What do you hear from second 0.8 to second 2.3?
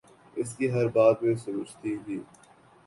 بات میں سمجھتی تھی